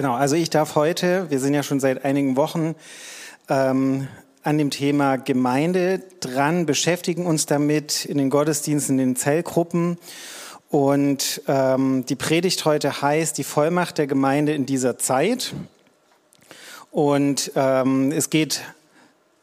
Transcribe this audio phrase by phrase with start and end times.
[0.00, 2.74] Genau, also ich darf heute, wir sind ja schon seit einigen Wochen
[3.50, 4.08] ähm,
[4.42, 9.98] an dem Thema Gemeinde dran, beschäftigen uns damit in den Gottesdiensten, in den Zellgruppen.
[10.70, 15.52] Und ähm, die Predigt heute heißt die Vollmacht der Gemeinde in dieser Zeit.
[16.90, 18.62] Und ähm, es geht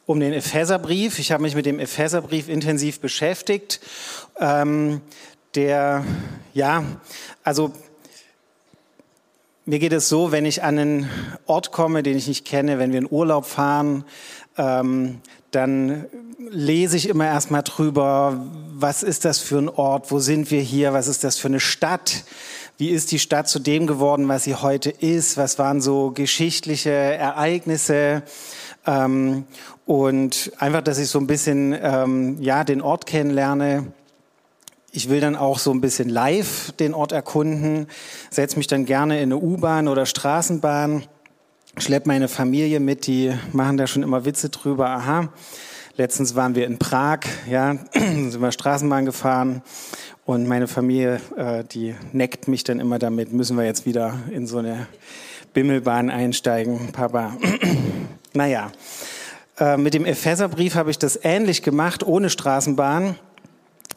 [0.07, 1.19] um den Epheserbrief.
[1.19, 3.79] Ich habe mich mit dem Epheserbrief intensiv beschäftigt.
[4.39, 5.01] Ähm,
[5.53, 6.03] der,
[6.55, 6.83] ja,
[7.43, 7.73] also
[9.67, 11.09] mir geht es so, wenn ich an einen
[11.45, 14.05] Ort komme, den ich nicht kenne, wenn wir in Urlaub fahren,
[14.57, 15.19] ähm,
[15.51, 16.05] dann
[16.49, 20.93] lese ich immer erstmal drüber, was ist das für ein Ort, wo sind wir hier,
[20.93, 22.23] was ist das für eine Stadt,
[22.77, 26.91] wie ist die Stadt zu dem geworden, was sie heute ist, was waren so geschichtliche
[26.91, 28.23] Ereignisse
[28.85, 29.43] ähm,
[29.85, 33.91] und einfach, dass ich so ein bisschen ähm, ja den Ort kennenlerne
[34.97, 37.85] ich will dann auch so ein bisschen live den Ort erkunden,
[38.31, 41.03] setze mich dann gerne in eine U-Bahn oder Straßenbahn,
[41.77, 44.89] schleppe meine Familie mit, die machen da schon immer Witze drüber.
[44.89, 45.29] Aha,
[45.97, 49.61] letztens waren wir in Prag, ja, sind wir Straßenbahn gefahren
[50.25, 54.47] und meine Familie, äh, die neckt mich dann immer damit, müssen wir jetzt wieder in
[54.47, 54.87] so eine
[55.53, 57.37] Bimmelbahn einsteigen, Papa.
[58.33, 58.71] naja,
[59.59, 63.15] äh, mit dem Epheserbrief habe ich das ähnlich gemacht, ohne Straßenbahn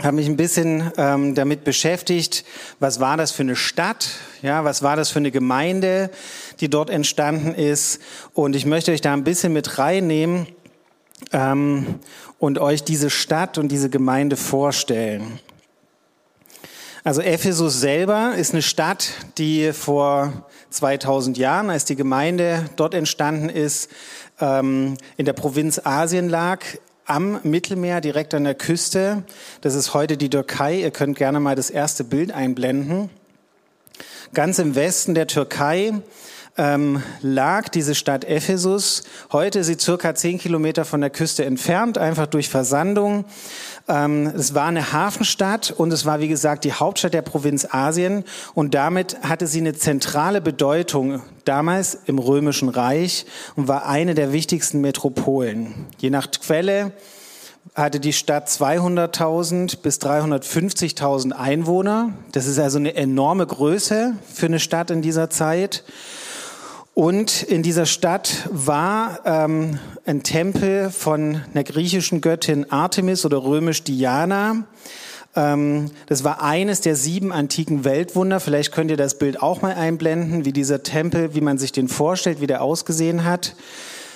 [0.02, 2.44] habe mich ein bisschen ähm, damit beschäftigt,
[2.78, 4.08] was war das für eine Stadt,
[4.42, 6.10] ja, was war das für eine Gemeinde,
[6.60, 8.00] die dort entstanden ist.
[8.32, 10.46] Und ich möchte euch da ein bisschen mit reinnehmen
[11.32, 11.96] ähm,
[12.38, 15.38] und euch diese Stadt und diese Gemeinde vorstellen.
[17.02, 23.48] Also Ephesus selber ist eine Stadt, die vor 2000 Jahren, als die Gemeinde dort entstanden
[23.48, 23.90] ist,
[24.38, 26.60] ähm, in der Provinz Asien lag,
[27.10, 29.24] am Mittelmeer, direkt an der Küste.
[29.62, 30.76] Das ist heute die Türkei.
[30.76, 33.10] Ihr könnt gerne mal das erste Bild einblenden.
[34.32, 35.92] Ganz im Westen der Türkei
[36.60, 39.04] ähm, lag diese Stadt Ephesus.
[39.32, 43.24] Heute ist sie circa zehn Kilometer von der Küste entfernt, einfach durch Versandung.
[43.88, 48.24] Ähm, es war eine Hafenstadt und es war, wie gesagt, die Hauptstadt der Provinz Asien
[48.52, 53.24] und damit hatte sie eine zentrale Bedeutung damals im Römischen Reich
[53.56, 55.86] und war eine der wichtigsten Metropolen.
[55.96, 56.92] Je nach Quelle
[57.74, 62.10] hatte die Stadt 200.000 bis 350.000 Einwohner.
[62.32, 65.84] Das ist also eine enorme Größe für eine Stadt in dieser Zeit.
[67.00, 73.82] Und in dieser Stadt war ähm, ein Tempel von einer griechischen Göttin Artemis oder römisch
[73.84, 74.64] Diana.
[75.34, 78.38] Ähm, das war eines der sieben antiken Weltwunder.
[78.38, 81.88] Vielleicht könnt ihr das Bild auch mal einblenden, wie dieser Tempel, wie man sich den
[81.88, 83.54] vorstellt, wie der ausgesehen hat.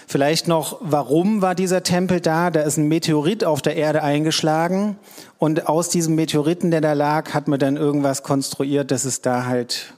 [0.07, 2.51] Vielleicht noch, warum war dieser Tempel da?
[2.51, 4.99] Da ist ein Meteorit auf der Erde eingeschlagen
[5.39, 9.47] und aus diesem Meteoriten, der da lag, hat man dann irgendwas konstruiert, dass es da
[9.47, 9.95] halt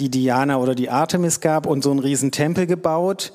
[0.00, 3.32] die Diana oder die Artemis gab und so einen riesen Tempel gebaut.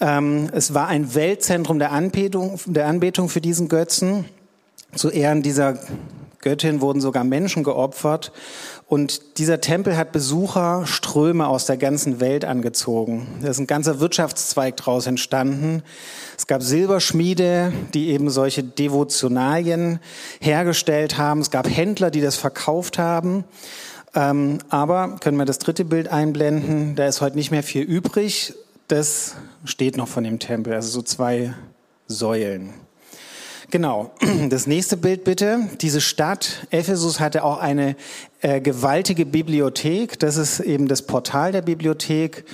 [0.00, 4.24] Ähm, es war ein Weltzentrum der Anbetung, der Anbetung für diesen Götzen.
[4.94, 5.78] Zu Ehren dieser
[6.40, 8.32] Göttin wurden sogar Menschen geopfert.
[8.88, 13.26] Und dieser Tempel hat Besucherströme aus der ganzen Welt angezogen.
[13.40, 15.82] Da ist ein ganzer Wirtschaftszweig daraus entstanden.
[16.36, 20.00] Es gab Silberschmiede, die eben solche Devotionalien
[20.40, 21.40] hergestellt haben.
[21.40, 23.44] Es gab Händler, die das verkauft haben.
[24.14, 26.96] Ähm, aber können wir das dritte Bild einblenden?
[26.96, 28.54] Da ist heute nicht mehr viel übrig.
[28.88, 31.54] Das steht noch von dem Tempel, also so zwei
[32.08, 32.74] Säulen.
[33.70, 34.10] Genau.
[34.50, 35.60] Das nächste Bild bitte.
[35.80, 37.96] Diese Stadt Ephesus hatte auch eine
[38.42, 40.18] äh, gewaltige Bibliothek.
[40.18, 42.44] Das ist eben das Portal der Bibliothek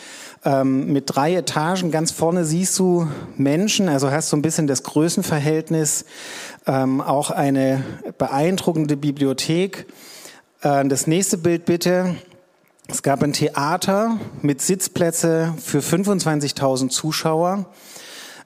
[0.45, 1.91] ähm, mit drei Etagen.
[1.91, 6.05] Ganz vorne siehst du Menschen, also hast du ein bisschen das Größenverhältnis.
[6.69, 7.83] Ähm, auch eine
[8.19, 9.87] beeindruckende Bibliothek.
[10.63, 12.17] Äh, das nächste Bild bitte.
[12.89, 17.67] Es gab ein Theater mit Sitzplätze für 25.000 Zuschauer.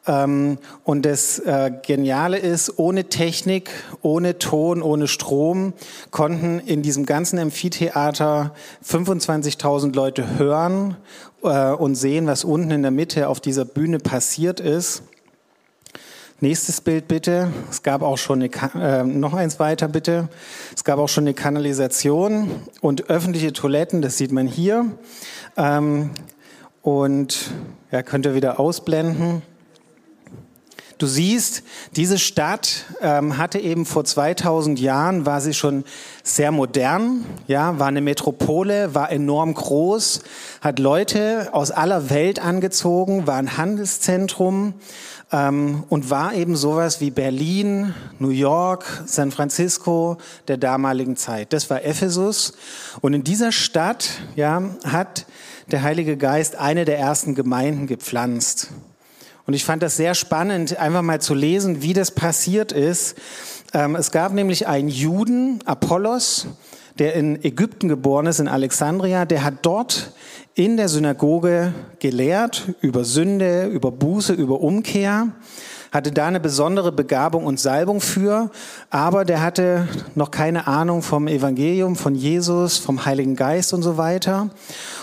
[0.04, 3.70] Ähm, und das äh, Geniale ist, ohne Technik,
[4.02, 5.74] ohne Ton, ohne Strom
[6.10, 8.52] konnten in diesem ganzen Amphitheater
[8.84, 10.96] 25.000 Leute hören
[11.44, 15.04] äh, und sehen, was unten in der Mitte auf dieser Bühne passiert ist.
[16.42, 17.52] Nächstes Bild bitte.
[17.70, 20.28] Es gab auch schon eine, äh, noch eins weiter bitte.
[20.74, 22.50] Es gab auch schon eine Kanalisation
[22.80, 24.02] und öffentliche Toiletten.
[24.02, 24.86] Das sieht man hier.
[25.56, 26.10] Ähm,
[26.82, 27.52] und
[27.92, 29.42] ja, könnt ihr wieder ausblenden.
[30.98, 31.62] du siehst,
[31.94, 35.84] diese Stadt ähm, hatte eben vor 2000 Jahren, war sie schon
[36.24, 40.22] sehr modern, ja, war eine Metropole, war enorm groß,
[40.60, 44.74] hat Leute aus aller Welt angezogen, war ein Handelszentrum
[45.32, 51.52] ähm, und war eben sowas wie Berlin, New York, San Francisco der damaligen Zeit.
[51.52, 52.52] Das war Ephesus.
[53.00, 55.26] Und in dieser Stadt ja, hat
[55.70, 58.68] der Heilige Geist eine der ersten Gemeinden gepflanzt.
[59.46, 63.16] Und ich fand das sehr spannend, einfach mal zu lesen, wie das passiert ist.
[63.72, 66.46] Ähm, es gab nämlich einen Juden, Apollos,
[66.98, 70.12] der in Ägypten geboren ist, in Alexandria, der hat dort
[70.54, 75.28] in der Synagoge gelehrt über Sünde, über Buße, über Umkehr,
[75.90, 78.50] hatte da eine besondere Begabung und Salbung für,
[78.90, 83.96] aber der hatte noch keine Ahnung vom Evangelium, von Jesus, vom Heiligen Geist und so
[83.96, 84.50] weiter.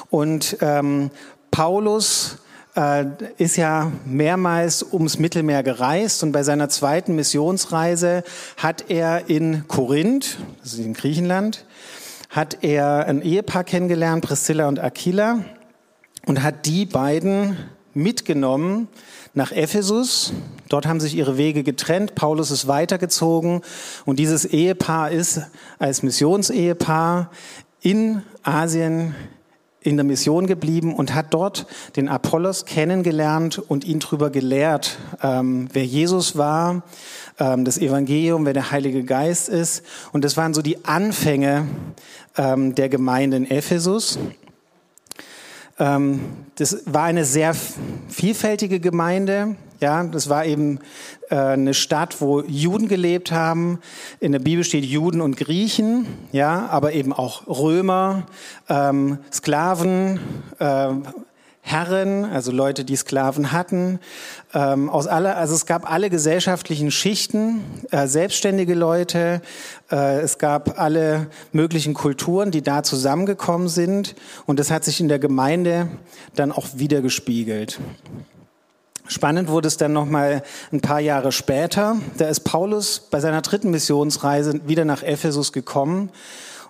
[0.09, 1.11] Und ähm,
[1.51, 2.37] Paulus
[2.79, 3.05] äh,
[3.37, 8.23] ist ja mehrmals ums Mittelmeer gereist und bei seiner zweiten Missionsreise
[8.55, 11.65] hat er in Korinth, das ist in Griechenland,
[12.29, 15.43] hat er ein Ehepaar kennengelernt, Priscilla und Aquila,
[16.25, 17.57] und hat die beiden
[17.93, 18.87] mitgenommen
[19.33, 20.31] nach Ephesus.
[20.69, 22.15] Dort haben sich ihre Wege getrennt.
[22.15, 23.61] Paulus ist weitergezogen
[24.05, 25.41] und dieses Ehepaar ist
[25.79, 27.31] als Missionsehepaar
[27.81, 29.15] in Asien
[29.81, 31.65] in der Mission geblieben und hat dort
[31.95, 36.83] den Apollos kennengelernt und ihn darüber gelehrt, ähm, wer Jesus war,
[37.39, 39.83] ähm, das Evangelium, wer der Heilige Geist ist.
[40.11, 41.65] Und das waren so die Anfänge
[42.37, 44.19] ähm, der Gemeinde in Ephesus.
[45.79, 46.21] Ähm,
[46.55, 47.55] das war eine sehr
[48.09, 49.55] vielfältige Gemeinde.
[49.79, 50.79] Ja, das war eben
[51.29, 53.79] äh, eine Stadt, wo Juden gelebt haben.
[54.19, 58.23] In der Bibel steht Juden und Griechen, ja, aber eben auch Römer,
[58.67, 60.19] ähm, Sklaven,
[60.59, 60.89] äh,
[61.61, 63.99] Herren, also Leute, die Sklaven hatten,
[64.53, 67.61] ähm, aus aller, also es gab alle gesellschaftlichen Schichten,
[67.91, 69.41] äh, selbstständige Leute,
[69.91, 74.15] äh, es gab alle möglichen Kulturen, die da zusammengekommen sind
[74.45, 75.89] und das hat sich in der Gemeinde
[76.35, 77.79] dann auch wieder gespiegelt.
[79.09, 81.97] Spannend wurde es dann noch mal ein paar Jahre später.
[82.17, 86.11] Da ist Paulus bei seiner dritten Missionsreise wieder nach Ephesus gekommen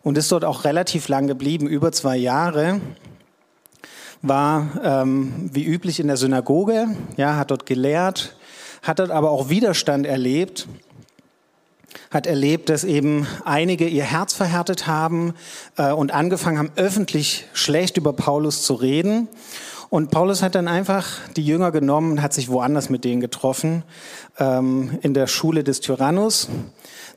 [0.04, 2.80] und ist dort auch relativ lang geblieben, über zwei Jahre
[4.22, 6.88] war ähm, wie üblich in der Synagoge,
[7.18, 8.36] ja, hat dort gelehrt,
[8.84, 10.68] hat dort aber auch Widerstand erlebt,
[12.10, 15.34] hat erlebt, dass eben einige ihr Herz verhärtet haben
[15.78, 19.28] äh, und angefangen haben, öffentlich schlecht über Paulus zu reden.
[19.90, 23.84] Und Paulus hat dann einfach die Jünger genommen und hat sich woanders mit denen getroffen,
[24.38, 26.48] ähm, in der Schule des Tyrannus,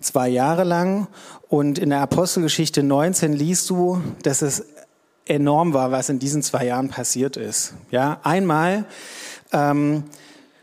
[0.00, 1.06] zwei Jahre lang.
[1.48, 4.64] Und in der Apostelgeschichte 19 liest du, dass es
[5.26, 7.74] enorm war, was in diesen zwei Jahren passiert ist.
[7.90, 8.86] Ja, einmal
[9.52, 10.04] ähm,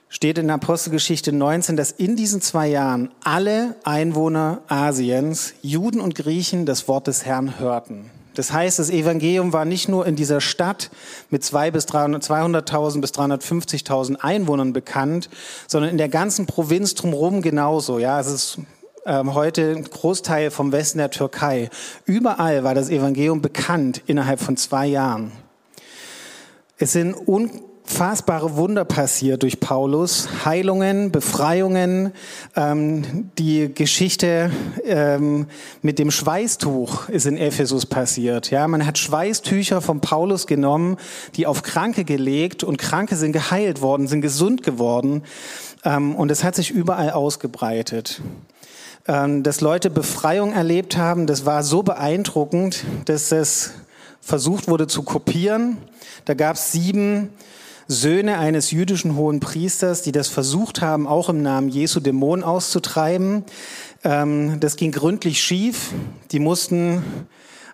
[0.09, 6.65] steht in Apostelgeschichte 19, dass in diesen zwei Jahren alle Einwohner Asiens, Juden und Griechen,
[6.65, 8.09] das Wort des Herrn hörten.
[8.35, 10.91] Das heißt, das Evangelium war nicht nur in dieser Stadt
[11.29, 15.29] mit 200.000 bis 200.000 bis 350.000 Einwohnern bekannt,
[15.67, 17.99] sondern in der ganzen Provinz drumherum genauso.
[17.99, 18.59] Ja, es ist
[19.05, 21.69] ähm, heute ein Großteil vom Westen der Türkei.
[22.05, 25.31] Überall war das Evangelium bekannt innerhalb von zwei Jahren.
[26.77, 27.13] Es sind
[27.89, 32.13] unfassbare Wunder passiert durch Paulus, Heilungen, Befreiungen,
[32.55, 34.51] ähm, die Geschichte
[34.85, 35.47] ähm,
[35.81, 38.51] mit dem Schweißtuch ist in Ephesus passiert.
[38.51, 40.97] Ja, man hat Schweißtücher von Paulus genommen,
[41.35, 45.23] die auf Kranke gelegt und Kranke sind geheilt worden, sind gesund geworden
[45.83, 48.21] ähm, und es hat sich überall ausgebreitet.
[49.07, 51.25] Ähm, dass Leute Befreiung erlebt haben.
[51.25, 53.71] Das war so beeindruckend, dass es
[54.21, 55.77] versucht wurde zu kopieren.
[56.25, 57.29] Da gab es sieben
[57.91, 63.43] Söhne eines jüdischen hohen Priesters, die das versucht haben, auch im Namen Jesu Dämonen auszutreiben.
[64.03, 65.89] Ähm, das ging gründlich schief.
[66.31, 67.01] Die mussten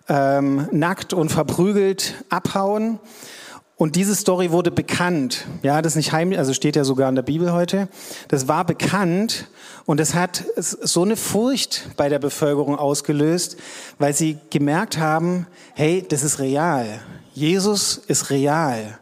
[0.08, 2.98] ähm, nackt und verprügelt abhauen.
[3.76, 5.46] Und diese Story wurde bekannt.
[5.62, 7.88] Ja, das ist nicht heimlich, also steht ja sogar in der Bibel heute.
[8.28, 9.48] Das war bekannt
[9.84, 13.58] und es hat so eine Furcht bei der Bevölkerung ausgelöst,
[13.98, 16.86] weil sie gemerkt haben, hey, das ist real.
[17.34, 18.98] Jesus ist real.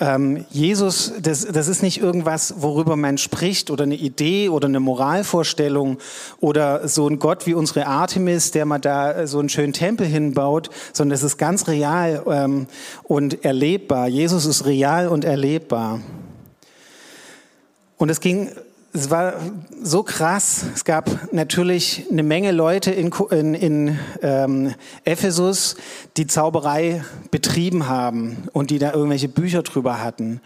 [0.00, 4.80] Ähm, Jesus, das, das ist nicht irgendwas, worüber man spricht oder eine Idee oder eine
[4.80, 5.98] Moralvorstellung
[6.40, 10.70] oder so ein Gott wie unsere Artemis, der mal da so einen schönen Tempel hinbaut,
[10.92, 12.66] sondern es ist ganz real ähm,
[13.04, 14.08] und erlebbar.
[14.08, 16.00] Jesus ist real und erlebbar.
[17.96, 18.50] Und es ging
[18.96, 19.34] es war
[19.82, 20.64] so krass.
[20.72, 24.74] Es gab natürlich eine Menge Leute in, in, in ähm,
[25.04, 25.74] Ephesus,
[26.16, 30.40] die Zauberei betrieben haben und die da irgendwelche Bücher drüber hatten.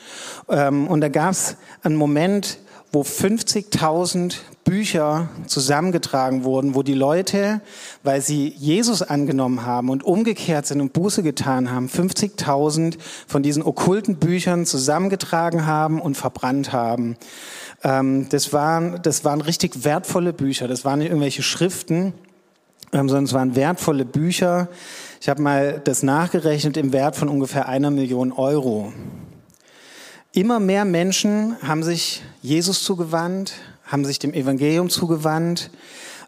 [0.49, 2.59] Ähm, und da gab es einen Moment,
[2.93, 7.61] wo 50.000 Bücher zusammengetragen wurden, wo die Leute,
[8.03, 13.63] weil sie Jesus angenommen haben und umgekehrt sind und Buße getan haben, 50.000 von diesen
[13.63, 17.17] okkulten Büchern zusammengetragen haben und verbrannt haben.
[17.83, 22.13] Ähm, das, waren, das waren richtig wertvolle Bücher, das waren nicht irgendwelche Schriften,
[22.93, 24.69] ähm, sondern es waren wertvolle Bücher.
[25.21, 28.93] Ich habe mal das nachgerechnet im Wert von ungefähr einer Million Euro.
[30.39, 35.69] Immer mehr Menschen haben sich Jesus zugewandt, haben sich dem Evangelium zugewandt.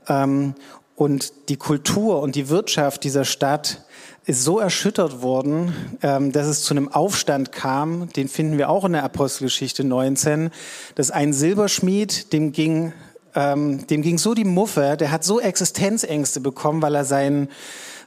[0.08, 0.56] Ähm,
[0.96, 3.84] und die Kultur und die Wirtschaft dieser Stadt
[4.26, 8.08] ist so erschüttert worden, ähm, dass es zu einem Aufstand kam.
[8.08, 10.50] Den finden wir auch in der Apostelgeschichte 19,
[10.96, 12.92] dass ein Silberschmied, dem ging,
[13.36, 17.48] ähm, dem ging so die Muffe, der hat so Existenzängste bekommen, weil er seinen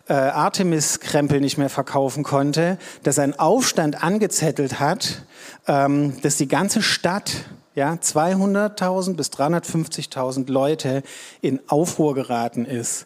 [0.08, 5.24] äh, Artemis-Krempel nicht mehr verkaufen konnte, dass einen Aufstand angezettelt hat,
[5.68, 7.32] ähm, dass die ganze Stadt,
[7.76, 11.04] ja, 200.000 bis 350.000 Leute
[11.42, 13.06] in Aufruhr geraten ist.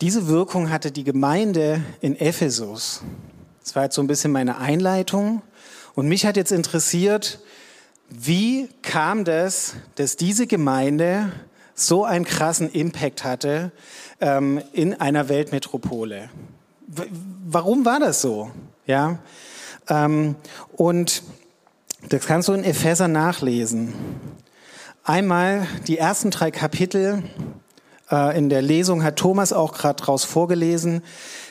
[0.00, 3.02] Diese Wirkung hatte die Gemeinde in Ephesus.
[3.62, 5.42] Das war jetzt so ein bisschen meine Einleitung.
[5.94, 7.38] Und mich hat jetzt interessiert,
[8.08, 11.30] wie kam das, dass diese Gemeinde
[11.74, 13.72] so einen krassen Impact hatte
[14.22, 16.30] ähm, in einer Weltmetropole?
[16.86, 17.02] W
[17.44, 18.50] warum war das so?
[18.86, 19.18] Ja,
[19.88, 20.36] ähm,
[20.76, 21.22] und
[22.08, 23.92] das kannst du in Epheser nachlesen.
[25.04, 27.22] Einmal die ersten drei Kapitel
[28.10, 31.02] äh, in der Lesung hat Thomas auch gerade draus vorgelesen.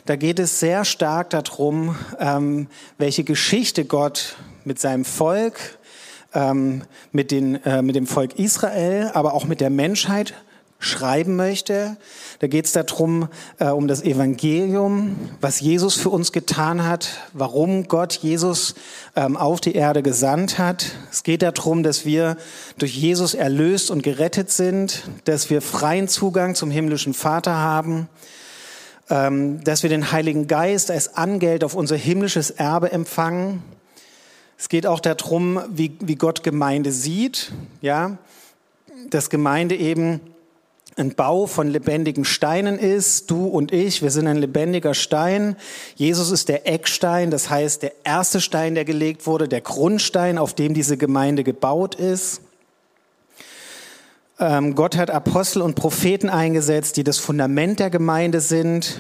[0.05, 5.77] Da geht es sehr stark darum, ähm, welche Geschichte Gott mit seinem Volk,
[6.33, 10.33] ähm, mit, den, äh, mit dem Volk Israel, aber auch mit der Menschheit
[10.81, 11.95] schreiben möchte.
[12.39, 17.87] Da geht es darum, äh, um das Evangelium, was Jesus für uns getan hat, warum
[17.87, 18.73] Gott Jesus
[19.15, 20.87] ähm, auf die Erde gesandt hat.
[21.11, 22.35] Es geht darum, dass wir
[22.79, 28.09] durch Jesus erlöst und gerettet sind, dass wir freien Zugang zum himmlischen Vater haben,
[29.11, 33.61] ähm, dass wir den Heiligen Geist als Angeld auf unser himmlisches Erbe empfangen.
[34.57, 38.17] Es geht auch darum, wie, wie Gott Gemeinde sieht, ja,
[39.11, 40.21] dass Gemeinde eben
[40.97, 43.31] ein Bau von lebendigen Steinen ist.
[43.31, 45.55] Du und ich, wir sind ein lebendiger Stein.
[45.95, 50.53] Jesus ist der Eckstein, das heißt der erste Stein, der gelegt wurde, der Grundstein, auf
[50.53, 52.41] dem diese Gemeinde gebaut ist.
[54.39, 58.97] Ähm, Gott hat Apostel und Propheten eingesetzt, die das Fundament der Gemeinde sind.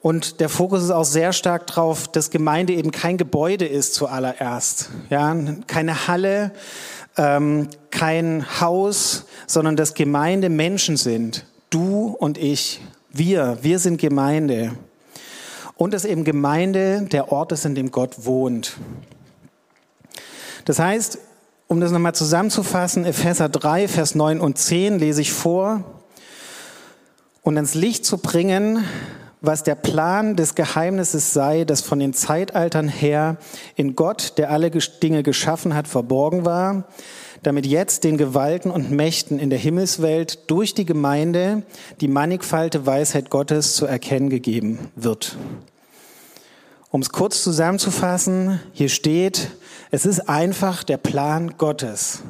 [0.00, 4.90] Und der Fokus ist auch sehr stark darauf, dass Gemeinde eben kein Gebäude ist zuallererst.
[5.10, 5.36] Ja,
[5.66, 6.52] keine Halle,
[7.18, 11.44] ähm, kein Haus, sondern dass Gemeinde Menschen sind.
[11.68, 14.72] Du und ich, wir, wir sind Gemeinde.
[15.76, 18.78] Und dass eben Gemeinde der Ort ist, in dem Gott wohnt.
[20.64, 21.18] Das heißt,
[21.66, 25.84] um das nochmal zusammenzufassen, Epheser 3, Vers 9 und 10 lese ich vor.
[27.42, 28.84] Und ans Licht zu bringen,
[29.40, 33.36] was der Plan des Geheimnisses sei, das von den Zeitaltern her
[33.76, 36.84] in Gott, der alle Dinge geschaffen hat, verborgen war,
[37.42, 41.62] damit jetzt den Gewalten und Mächten in der Himmelswelt durch die Gemeinde
[42.00, 45.36] die mannigfalte Weisheit Gottes zu erkennen gegeben wird.
[46.90, 49.50] Um es kurz zusammenzufassen, hier steht,
[49.90, 52.22] es ist einfach der Plan Gottes.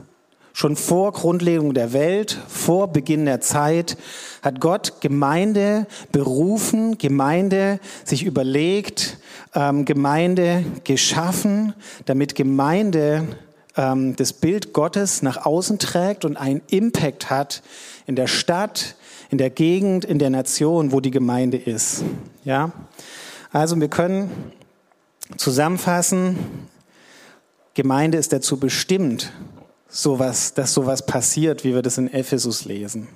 [0.58, 3.96] Schon vor Grundlegung der Welt, vor Beginn der Zeit,
[4.42, 9.18] hat Gott Gemeinde berufen, Gemeinde sich überlegt,
[9.54, 11.74] ähm, Gemeinde geschaffen,
[12.06, 13.28] damit Gemeinde
[13.76, 17.62] ähm, das Bild Gottes nach außen trägt und einen Impact hat
[18.08, 18.96] in der Stadt,
[19.30, 22.02] in der Gegend, in der Nation, wo die Gemeinde ist.
[22.42, 22.72] Ja?
[23.52, 24.28] Also wir können
[25.36, 26.36] zusammenfassen,
[27.74, 29.30] Gemeinde ist dazu bestimmt,
[29.88, 33.08] sowas, dass sowas passiert, wie wir das in Ephesus lesen.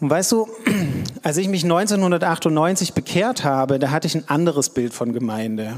[0.00, 0.48] Und weißt du,
[1.22, 5.76] als ich mich 1998 bekehrt habe, da hatte ich ein anderes Bild von Gemeinde.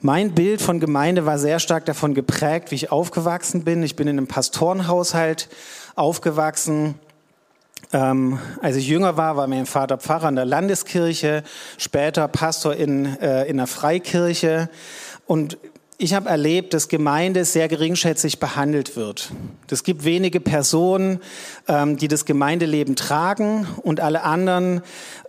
[0.00, 3.82] Mein Bild von Gemeinde war sehr stark davon geprägt, wie ich aufgewachsen bin.
[3.82, 5.48] Ich bin in einem Pastorenhaushalt
[5.94, 6.96] aufgewachsen.
[7.92, 11.44] Ähm, als ich jünger war, war mein Vater Pfarrer in der Landeskirche,
[11.76, 14.70] später Pastor in, äh, in der Freikirche.
[15.26, 15.58] Und
[15.98, 19.30] ich habe erlebt, dass Gemeinde sehr geringschätzig behandelt wird.
[19.70, 21.20] Es gibt wenige Personen,
[21.68, 24.82] ähm, die das Gemeindeleben tragen und alle anderen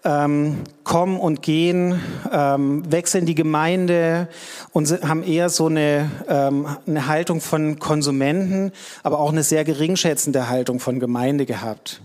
[0.03, 2.01] ähm, kommen und gehen,
[2.32, 4.27] ähm, wechseln die Gemeinde
[4.72, 8.72] und haben eher so eine, ähm, eine Haltung von Konsumenten,
[9.03, 12.01] aber auch eine sehr geringschätzende Haltung von Gemeinde gehabt.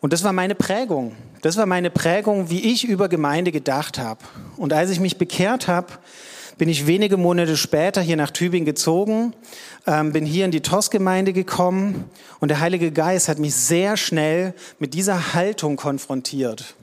[0.00, 1.16] Und das war meine Prägung.
[1.42, 4.20] Das war meine Prägung, wie ich über Gemeinde gedacht habe.
[4.56, 5.88] Und als ich mich bekehrt habe,
[6.58, 9.34] bin ich wenige Monate später hier nach Tübingen gezogen,
[9.86, 12.04] ähm, bin hier in die TOS-Gemeinde gekommen
[12.40, 16.74] und der Heilige Geist hat mich sehr schnell mit dieser Haltung konfrontiert.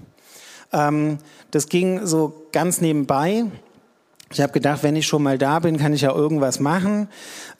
[0.71, 1.17] Ähm,
[1.51, 3.45] das ging so ganz nebenbei.
[4.31, 7.07] Ich habe gedacht, wenn ich schon mal da bin, kann ich ja irgendwas machen.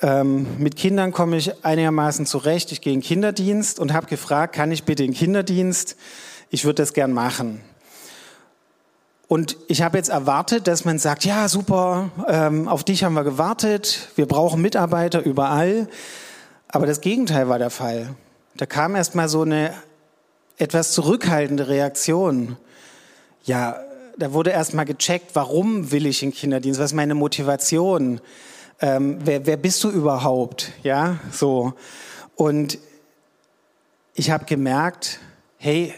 [0.01, 2.71] Ähm, mit Kindern komme ich einigermaßen zurecht.
[2.71, 5.95] Ich gehe in den Kinderdienst und habe gefragt, kann ich bitte in den Kinderdienst?
[6.49, 7.61] Ich würde das gern machen.
[9.27, 13.23] Und ich habe jetzt erwartet, dass man sagt, ja, super, ähm, auf dich haben wir
[13.23, 15.87] gewartet, wir brauchen Mitarbeiter überall.
[16.67, 18.15] Aber das Gegenteil war der Fall.
[18.55, 19.73] Da kam erst mal so eine
[20.57, 22.57] etwas zurückhaltende Reaktion.
[23.43, 23.77] Ja,
[24.17, 28.21] da wurde erstmal gecheckt, warum will ich in Kinderdienst, was ist meine Motivation,
[28.79, 31.73] ähm, wer, wer bist du überhaupt, ja, so.
[32.35, 32.77] Und
[34.13, 35.19] ich habe gemerkt,
[35.57, 35.93] hey,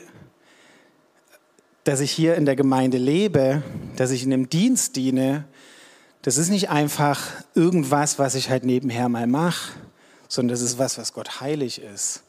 [1.85, 3.61] dass ich hier in der Gemeinde lebe,
[3.95, 5.45] dass ich in einem Dienst diene,
[6.23, 7.21] das ist nicht einfach
[7.53, 9.73] irgendwas, was ich halt nebenher mal mache,
[10.27, 12.23] sondern das ist was, was Gott heilig ist.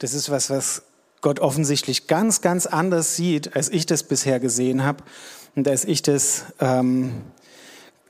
[0.00, 0.82] Das ist was, was
[1.20, 5.04] Gott offensichtlich ganz, ganz anders sieht, als ich das bisher gesehen habe
[5.54, 7.22] und als ich das, ähm,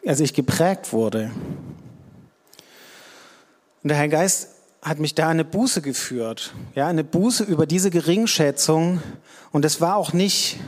[0.07, 1.31] als ich geprägt wurde.
[3.83, 4.49] Und der Heilige Geist
[4.83, 9.03] hat mich da eine Buße geführt, ja, eine Buße über diese Geringschätzung.
[9.53, 10.59] Und es war auch nicht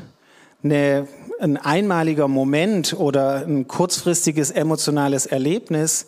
[0.62, 1.08] eine,
[1.40, 6.06] ein einmaliger Moment oder ein kurzfristiges emotionales Erlebnis,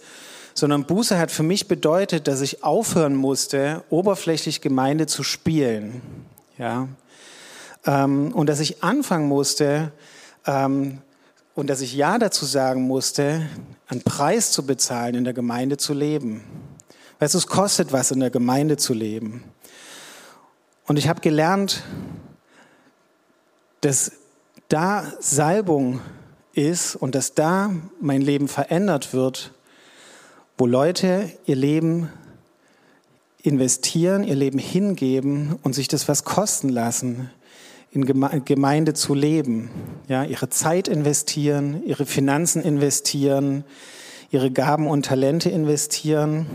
[0.52, 6.02] sondern Buße hat für mich bedeutet, dass ich aufhören musste, oberflächlich Gemeinde zu spielen.
[6.58, 6.88] Ja?
[7.86, 9.92] Ähm, und dass ich anfangen musste
[10.46, 10.98] ähm,
[11.54, 13.42] und dass ich Ja dazu sagen musste,
[13.88, 16.42] einen Preis zu bezahlen, in der Gemeinde zu leben.
[17.18, 19.44] Weißt du, es kostet was, in der Gemeinde zu leben.
[20.86, 21.82] Und ich habe gelernt,
[23.80, 24.12] dass
[24.68, 26.00] da Salbung
[26.52, 29.52] ist und dass da mein Leben verändert wird,
[30.56, 32.08] wo Leute ihr Leben
[33.42, 37.30] investieren, ihr Leben hingeben und sich das was kosten lassen,
[37.90, 38.06] in
[38.44, 39.70] Gemeinde zu leben.
[40.08, 43.64] Ja, ihre Zeit investieren, ihre Finanzen investieren,
[44.30, 46.46] ihre Gaben und Talente investieren.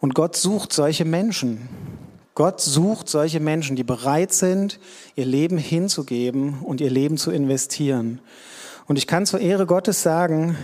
[0.00, 1.68] Und Gott sucht solche Menschen.
[2.34, 4.78] Gott sucht solche Menschen, die bereit sind,
[5.14, 8.20] ihr Leben hinzugeben und ihr Leben zu investieren.
[8.86, 10.56] Und ich kann zur Ehre Gottes sagen,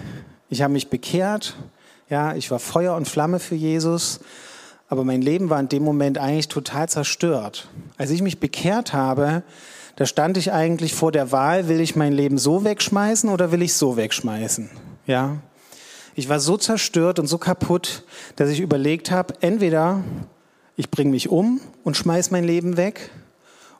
[0.50, 1.56] ich habe mich bekehrt,
[2.10, 4.20] ja, ich war Feuer und Flamme für Jesus,
[4.88, 7.68] aber mein Leben war in dem Moment eigentlich total zerstört.
[7.96, 9.42] Als ich mich bekehrt habe,
[9.96, 13.62] da stand ich eigentlich vor der Wahl, will ich mein Leben so wegschmeißen oder will
[13.62, 14.68] ich so wegschmeißen?
[15.06, 15.38] Ja.
[16.14, 18.04] Ich war so zerstört und so kaputt,
[18.36, 20.04] dass ich überlegt habe, entweder
[20.76, 23.10] ich bringe mich um und schmeiß mein Leben weg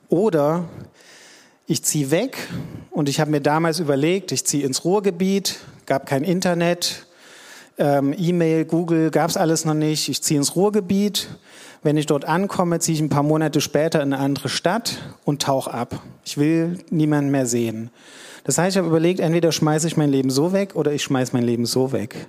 [0.09, 0.65] oder
[1.67, 2.37] ich ziehe weg
[2.89, 7.05] und ich habe mir damals überlegt, ich ziehe ins Ruhrgebiet, gab kein Internet,
[7.77, 10.09] ähm, E-Mail, Google, gab es alles noch nicht.
[10.09, 11.27] Ich ziehe ins Ruhrgebiet.
[11.83, 15.41] Wenn ich dort ankomme, ziehe ich ein paar Monate später in eine andere Stadt und
[15.41, 16.01] tauche ab.
[16.23, 17.91] Ich will niemanden mehr sehen.
[18.45, 21.33] Das heißt, ich habe überlegt, entweder schmeiße ich mein Leben so weg oder ich schmeiße
[21.33, 22.27] mein Leben so weg.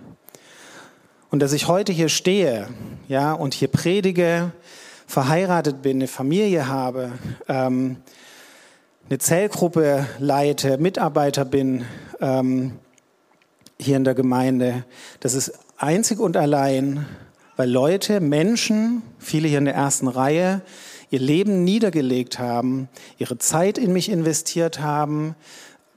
[1.31, 2.69] Und dass ich heute hier stehe,
[3.07, 4.51] ja, und hier predige,
[5.07, 7.13] verheiratet bin, eine Familie habe,
[7.49, 7.97] ähm,
[9.09, 11.85] eine Zellgruppe leite, Mitarbeiter bin,
[12.21, 12.73] ähm,
[13.79, 14.85] hier in der Gemeinde.
[15.21, 17.07] Das ist einzig und allein,
[17.57, 20.63] weil Leute, Menschen, viele hier in der ersten Reihe,
[21.11, 22.89] ihr Leben niedergelegt haben,
[23.19, 25.37] ihre Zeit in mich investiert haben,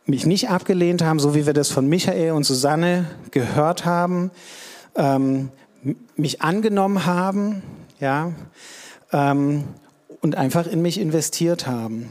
[0.06, 4.32] mich nicht abgelehnt haben, so wie wir das von Michael und Susanne gehört haben,
[4.96, 5.50] ähm,
[6.16, 7.62] mich angenommen haben,
[8.00, 8.32] ja,
[9.12, 9.64] ähm,
[10.22, 12.10] und einfach in mich investiert haben.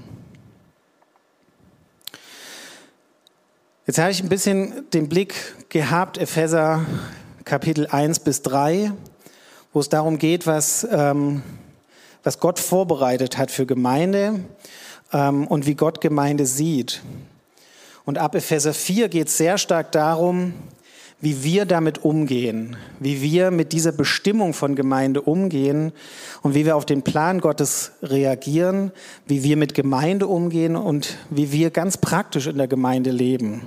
[3.86, 5.34] Jetzt habe ich ein bisschen den Blick
[5.68, 6.84] gehabt, Epheser
[7.44, 8.92] Kapitel 1 bis 3,
[9.76, 11.42] wo es darum geht, was, ähm,
[12.22, 14.40] was Gott vorbereitet hat für Gemeinde
[15.12, 17.02] ähm, und wie Gott Gemeinde sieht.
[18.06, 20.54] Und ab Epheser 4 geht es sehr stark darum,
[21.20, 25.92] wie wir damit umgehen, wie wir mit dieser Bestimmung von Gemeinde umgehen
[26.40, 28.92] und wie wir auf den Plan Gottes reagieren,
[29.26, 33.60] wie wir mit Gemeinde umgehen und wie wir ganz praktisch in der Gemeinde leben.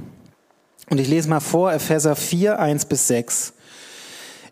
[0.89, 3.53] Und ich lese mal vor, Epheser 4, 1 bis 6.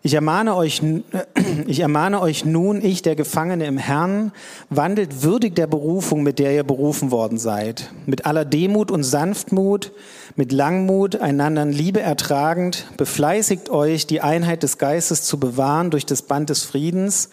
[0.08, 0.80] Ich ermahne euch,
[1.66, 4.32] ich ermahne euch nun, ich, der Gefangene im Herrn,
[4.70, 7.90] wandelt würdig der Berufung, mit der ihr berufen worden seid.
[8.06, 9.92] Mit aller Demut und Sanftmut,
[10.34, 16.06] mit Langmut, einander in Liebe ertragend, befleißigt euch, die Einheit des Geistes zu bewahren durch
[16.06, 17.28] das Band des Friedens.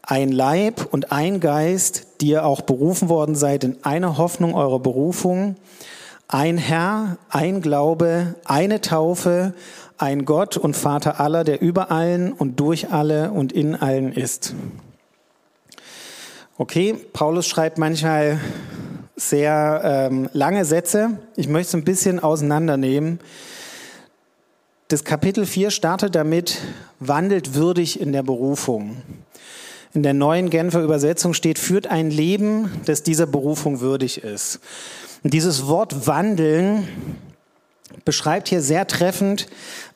[0.00, 4.80] Ein Leib und ein Geist, die ihr auch berufen worden seid in einer Hoffnung eurer
[4.80, 5.56] Berufung
[6.28, 9.54] ein Herr, ein Glaube, eine Taufe,
[9.98, 14.54] ein Gott und Vater aller, der über allen und durch alle und in allen ist.
[16.56, 18.38] Okay, Paulus schreibt manchmal
[19.16, 21.18] sehr ähm, lange Sätze.
[21.36, 23.20] Ich möchte es ein bisschen auseinandernehmen.
[24.88, 26.58] Das Kapitel 4 startet damit,
[27.00, 29.02] wandelt würdig in der Berufung.
[29.94, 34.60] In der neuen Genfer Übersetzung steht, führt ein Leben, das dieser Berufung würdig ist.
[35.22, 36.88] Und dieses Wort wandeln
[38.04, 39.46] beschreibt hier sehr treffend,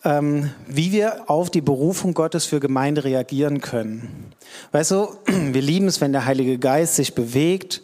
[0.05, 4.33] ähm, wie wir auf die Berufung Gottes für Gemeinde reagieren können.
[4.73, 7.83] Weißt du, wir lieben es, wenn der Heilige Geist sich bewegt.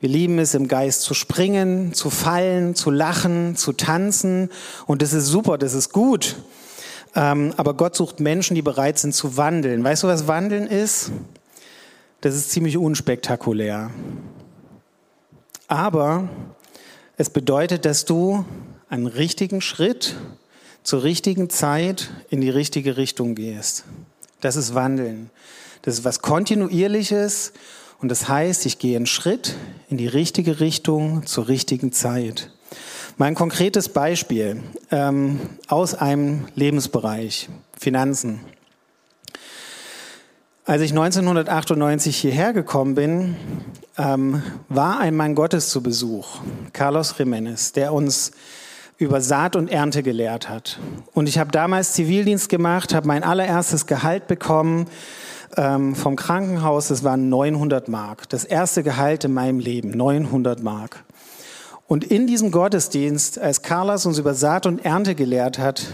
[0.00, 4.48] Wir lieben es, im Geist zu springen, zu fallen, zu lachen, zu tanzen.
[4.86, 6.36] Und das ist super, das ist gut.
[7.14, 9.84] Ähm, aber Gott sucht Menschen, die bereit sind zu wandeln.
[9.84, 11.10] Weißt du, was Wandeln ist?
[12.22, 13.90] Das ist ziemlich unspektakulär.
[15.68, 16.28] Aber
[17.16, 18.44] es bedeutet, dass du
[18.90, 20.16] einen richtigen Schritt
[20.82, 23.84] zur richtigen Zeit in die richtige Richtung gehst.
[24.40, 25.30] Das ist Wandeln.
[25.82, 27.52] Das ist was Kontinuierliches
[28.00, 29.54] und das heißt, ich gehe einen Schritt
[29.88, 32.50] in die richtige Richtung zur richtigen Zeit.
[33.16, 37.48] Mein konkretes Beispiel ähm, aus einem Lebensbereich,
[37.78, 38.40] Finanzen.
[40.64, 43.36] Als ich 1998 hierher gekommen bin,
[43.98, 46.40] ähm, war ein Mann Gottes zu Besuch,
[46.72, 48.32] Carlos Jiménez, der uns
[49.00, 50.78] über Saat und Ernte gelehrt hat.
[51.14, 54.86] Und ich habe damals Zivildienst gemacht, habe mein allererstes Gehalt bekommen
[55.56, 56.88] ähm, vom Krankenhaus.
[56.88, 58.28] Das waren 900 Mark.
[58.28, 61.02] Das erste Gehalt in meinem Leben, 900 Mark.
[61.86, 65.86] Und in diesem Gottesdienst, als Carlos uns über Saat und Ernte gelehrt hat,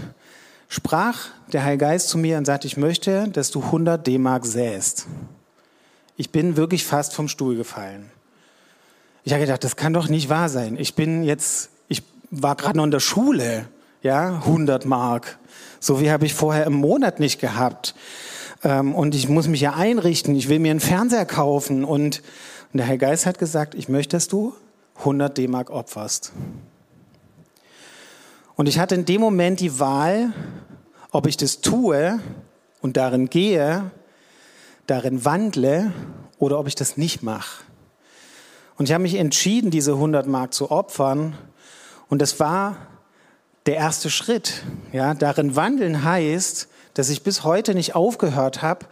[0.68, 5.06] sprach der Heilige Geist zu mir und sagte, ich möchte, dass du 100 D-Mark säst.
[6.16, 8.10] Ich bin wirklich fast vom Stuhl gefallen.
[9.22, 10.76] Ich habe gedacht, das kann doch nicht wahr sein.
[10.76, 11.70] Ich bin jetzt,
[12.30, 13.68] war gerade noch in der Schule,
[14.02, 15.38] ja, 100 Mark.
[15.80, 17.94] So wie habe ich vorher im Monat nicht gehabt.
[18.64, 20.34] Ähm, und ich muss mich ja einrichten.
[20.34, 21.84] Ich will mir einen Fernseher kaufen.
[21.84, 22.22] Und,
[22.72, 24.54] und der Herr Geist hat gesagt, ich möchte, dass du
[24.98, 26.32] 100 D-Mark opferst.
[28.54, 30.32] Und ich hatte in dem Moment die Wahl,
[31.10, 32.18] ob ich das tue
[32.80, 33.90] und darin gehe,
[34.86, 35.92] darin wandle
[36.38, 37.64] oder ob ich das nicht mache.
[38.76, 41.36] Und ich habe mich entschieden, diese 100 Mark zu opfern.
[42.08, 42.76] Und das war
[43.66, 44.62] der erste Schritt.
[44.92, 48.86] Ja, darin wandeln heißt, dass ich bis heute nicht aufgehört habe,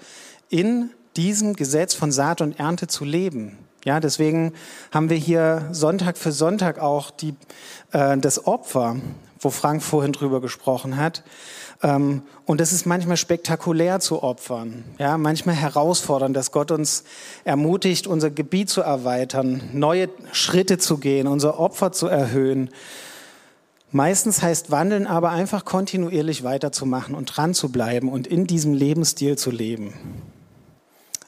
[0.49, 3.59] in diesem Gesetz von Saat und Ernte zu leben.
[3.85, 4.53] Ja, deswegen
[4.93, 7.35] haben wir hier Sonntag für Sonntag auch die,
[7.93, 8.97] äh, das Opfer,
[9.45, 11.23] wo Frank vorhin drüber gesprochen hat.
[11.83, 17.05] Ähm, und es ist manchmal spektakulär zu opfern, ja, manchmal herausfordernd, dass Gott uns
[17.45, 22.71] ermutigt, unser Gebiet zu erweitern, neue Schritte zu gehen, unser Opfer zu erhöhen.
[23.91, 29.39] Meistens heißt Wandeln aber einfach kontinuierlich weiterzumachen und dran zu bleiben und in diesem Lebensstil
[29.39, 29.95] zu leben.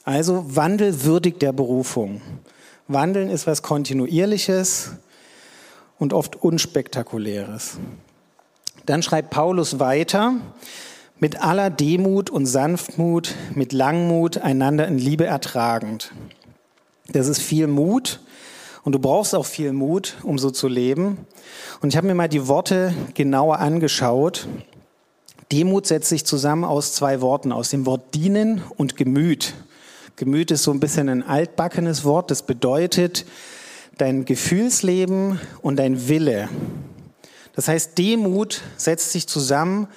[0.05, 2.23] Also Wandel würdigt der Berufung.
[2.89, 4.93] Wandeln ist was Kontinuierliches
[5.99, 7.79] und oft Unspektakuläres.
[8.87, 10.35] Dann schreibt Paulus weiter,
[11.19, 16.13] mit aller Demut und Sanftmut, mit Langmut einander in Liebe ertragend.
[17.09, 18.21] Das ist viel Mut
[18.85, 21.27] und du brauchst auch viel Mut, um so zu leben.
[21.81, 24.47] Und ich habe mir mal die Worte genauer angeschaut.
[25.51, 29.55] Demut setzt sich zusammen aus zwei Worten, aus dem Wort dienen und Gemüt.
[30.15, 33.27] Gemüt ist so ein bisschen ein altbackenes Wort, das bedeutet
[33.99, 36.49] dein Gefühlsleben und dein Wille.
[37.57, 39.89] Das heißt, Demut setzt sich zusammen,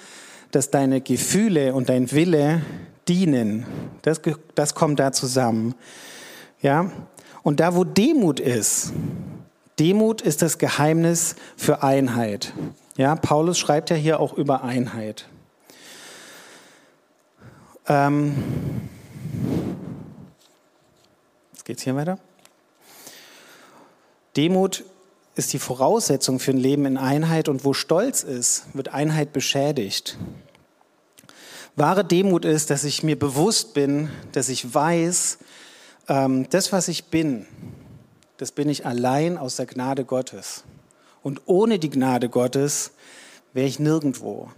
[0.50, 2.62] dass deine Gefühle und dein Wille
[3.06, 3.66] dienen.
[4.02, 4.20] Das,
[4.54, 5.74] das kommt da zusammen.
[6.62, 6.90] Ja?
[7.42, 8.92] Und da, wo Demut ist,
[9.78, 12.52] Demut ist das Geheimnis für Einheit.
[12.96, 15.28] Ja, Paulus schreibt ja hier auch über Einheit.
[17.86, 18.34] Ähm,
[21.52, 22.18] jetzt geht's hier weiter.
[24.36, 24.84] Demut
[25.40, 30.18] ist die Voraussetzung für ein Leben in Einheit und wo Stolz ist, wird Einheit beschädigt.
[31.76, 35.38] Wahre Demut ist, dass ich mir bewusst bin, dass ich weiß,
[36.08, 37.46] ähm, das, was ich bin,
[38.36, 40.64] das bin ich allein aus der Gnade Gottes.
[41.22, 42.92] Und ohne die Gnade Gottes
[43.54, 44.50] wäre ich nirgendwo.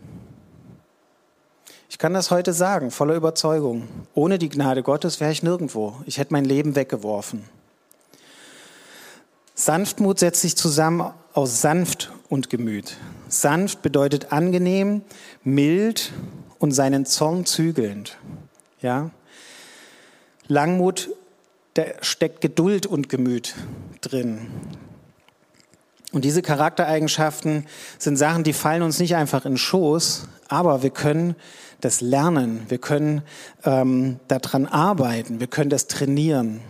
[1.88, 3.86] Ich kann das heute sagen, voller Überzeugung.
[4.14, 5.94] Ohne die Gnade Gottes wäre ich nirgendwo.
[6.06, 7.44] Ich hätte mein Leben weggeworfen.
[9.64, 12.96] Sanftmut setzt sich zusammen aus sanft und Gemüt.
[13.28, 15.02] Sanft bedeutet angenehm,
[15.44, 16.12] mild
[16.58, 18.18] und seinen Zorn zügelnd.
[18.80, 19.10] Ja?
[20.48, 21.10] Langmut,
[21.74, 23.54] da steckt Geduld und Gemüt
[24.00, 24.48] drin.
[26.10, 27.66] Und diese Charaktereigenschaften
[28.00, 31.36] sind Sachen, die fallen uns nicht einfach in den Schoß, aber wir können
[31.80, 33.22] das lernen, wir können
[33.64, 36.62] ähm, daran arbeiten, wir können das trainieren.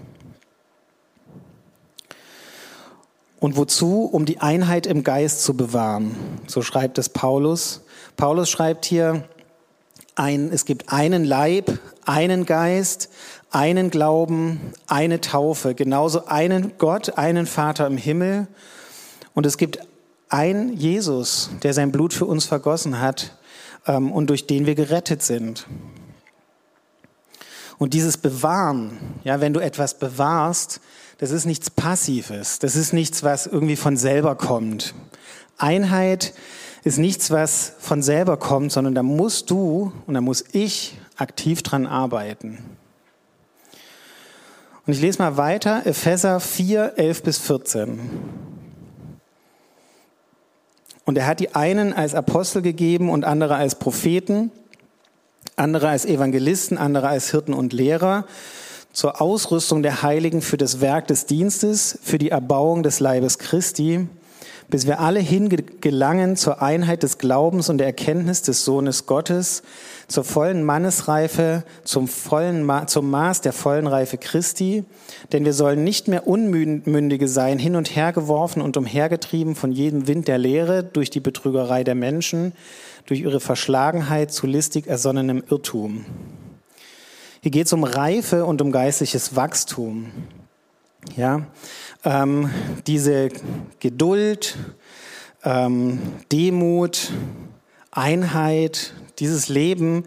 [3.42, 4.04] Und wozu?
[4.04, 6.14] Um die Einheit im Geist zu bewahren.
[6.46, 7.80] So schreibt es Paulus.
[8.16, 9.24] Paulus schreibt hier,
[10.14, 13.08] ein, es gibt einen Leib, einen Geist,
[13.50, 18.46] einen Glauben, eine Taufe, genauso einen Gott, einen Vater im Himmel.
[19.34, 19.80] Und es gibt
[20.28, 23.36] einen Jesus, der sein Blut für uns vergossen hat
[23.88, 25.66] ähm, und durch den wir gerettet sind.
[27.76, 30.80] Und dieses Bewahren, ja, wenn du etwas bewahrst,
[31.22, 34.92] das ist nichts Passives, das ist nichts, was irgendwie von selber kommt.
[35.56, 36.34] Einheit
[36.82, 41.62] ist nichts, was von selber kommt, sondern da musst du und da muss ich aktiv
[41.62, 42.58] dran arbeiten.
[44.84, 48.00] Und ich lese mal weiter, Epheser 4, 11 bis 14.
[51.04, 54.50] Und er hat die einen als Apostel gegeben und andere als Propheten,
[55.54, 58.26] andere als Evangelisten, andere als Hirten und Lehrer
[58.92, 64.06] zur Ausrüstung der Heiligen für das Werk des Dienstes, für die Erbauung des Leibes Christi,
[64.68, 69.62] bis wir alle hingelangen zur Einheit des Glaubens und der Erkenntnis des Sohnes Gottes,
[70.08, 74.84] zur vollen Mannesreife, zum, vollen Ma zum Maß der vollen Reife Christi.
[75.32, 80.06] Denn wir sollen nicht mehr Unmündige sein, hin und her geworfen und umhergetrieben von jedem
[80.06, 82.52] Wind der Lehre, durch die Betrügerei der Menschen,
[83.06, 86.04] durch ihre Verschlagenheit zu listig ersonnenem Irrtum.
[87.44, 90.12] Hier geht es um Reife und um geistliches Wachstum.
[91.16, 91.44] Ja,
[92.04, 92.48] ähm,
[92.86, 93.30] diese
[93.80, 94.56] Geduld,
[95.42, 95.98] ähm,
[96.30, 97.10] Demut,
[97.90, 100.04] Einheit, dieses Leben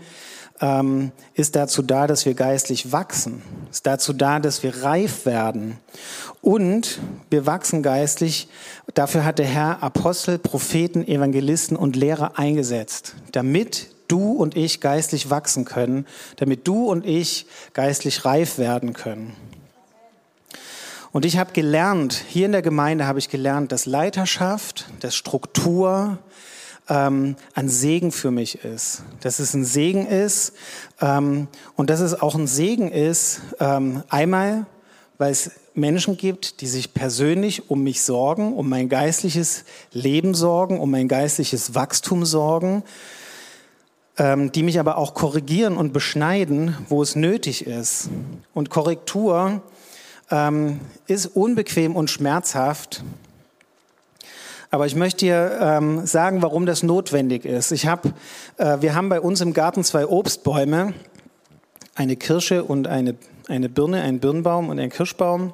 [0.62, 5.78] ähm, ist dazu da, dass wir geistlich wachsen, ist dazu da, dass wir reif werden
[6.40, 8.48] und wir wachsen geistlich.
[8.94, 15.30] Dafür hat der Herr Apostel, Propheten, Evangelisten und Lehrer eingesetzt, damit du und ich geistlich
[15.30, 16.06] wachsen können,
[16.38, 19.36] damit du und ich geistlich reif werden können.
[21.12, 26.18] Und ich habe gelernt, hier in der Gemeinde habe ich gelernt, dass Leiterschaft, dass Struktur
[26.90, 29.04] ähm, ein Segen für mich ist.
[29.22, 30.54] Dass es ein Segen ist
[31.02, 34.66] ähm, und dass es auch ein Segen ist, ähm, einmal,
[35.18, 40.80] weil es Menschen gibt, die sich persönlich um mich sorgen, um mein geistliches Leben sorgen,
[40.80, 42.84] um mein geistliches Wachstum sorgen,
[44.18, 48.10] ähm, die mich aber auch korrigieren und beschneiden, wo es nötig ist.
[48.54, 49.62] Und Korrektur
[50.32, 53.04] ähm, ist unbequem und schmerzhaft.
[54.72, 57.72] Aber ich möchte dir ähm, sagen, warum das notwendig ist.
[57.72, 58.06] Ich hab,
[58.58, 60.94] äh, wir haben bei uns im Garten zwei Obstbäume,
[61.94, 63.16] eine Kirsche und eine,
[63.48, 65.54] eine Birne, einen Birnbaum und einen Kirschbaum.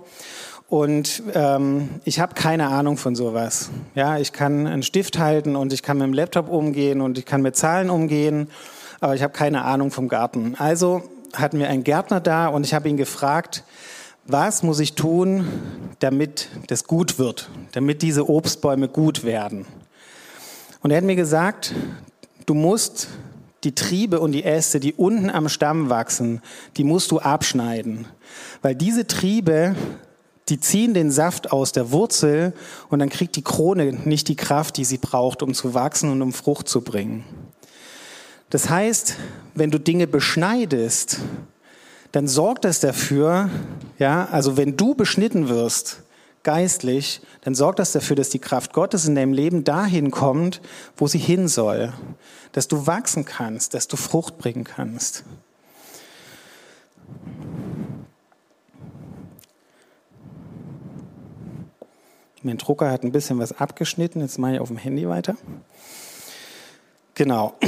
[0.72, 3.70] Und ähm, ich habe keine Ahnung von sowas.
[3.94, 7.26] Ja, ich kann einen Stift halten und ich kann mit dem Laptop umgehen und ich
[7.26, 8.48] kann mit Zahlen umgehen,
[9.02, 10.56] aber ich habe keine Ahnung vom Garten.
[10.58, 11.04] Also
[11.34, 13.66] hatten wir einen Gärtner da und ich habe ihn gefragt,
[14.26, 15.46] was muss ich tun,
[16.00, 19.66] damit das gut wird, damit diese Obstbäume gut werden?
[20.82, 21.74] Und er hat mir gesagt,
[22.46, 23.10] du musst
[23.66, 26.42] die Triebe und die Äste, die unten am Stamm wachsen,
[26.78, 28.08] die musst du abschneiden.
[28.62, 29.76] Weil diese Triebe
[30.52, 32.54] die ziehen den Saft aus der Wurzel
[32.90, 36.22] und dann kriegt die Krone nicht die Kraft, die sie braucht, um zu wachsen und
[36.22, 37.24] um Frucht zu bringen.
[38.50, 39.16] Das heißt,
[39.56, 41.20] wenn du Dinge beschneidest,
[42.12, 43.50] dann sorgt das dafür,
[43.98, 46.04] ja, also wenn du beschnitten wirst,
[46.44, 50.60] geistlich, dann sorgt das dafür, dass die Kraft Gottes in deinem Leben dahin kommt,
[50.98, 51.94] wo sie hin soll.
[52.52, 55.24] Dass du wachsen kannst, dass du Frucht bringen kannst.
[62.44, 64.22] Mein Drucker hat ein bisschen was abgeschnitten.
[64.22, 65.36] Jetzt mache ich auf dem Handy weiter.
[67.16, 67.54] Genau.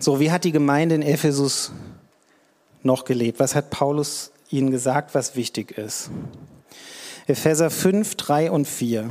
[0.00, 1.72] So, wie hat die Gemeinde in Ephesus
[2.84, 3.40] noch gelebt?
[3.40, 6.12] Was hat Paulus ihnen gesagt, was wichtig ist?
[7.26, 9.10] Epheser 5, 3 und 4.